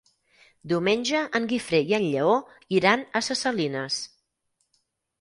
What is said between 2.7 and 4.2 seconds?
iran a Ses Salines.